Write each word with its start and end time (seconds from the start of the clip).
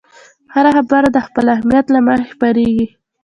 هر 0.53 0.65
خبر 0.75 1.03
د 1.11 1.17
خپل 1.27 1.45
اهمیت 1.55 1.85
له 1.93 1.99
مخې 2.07 2.25
خپرېږي. 2.33 2.87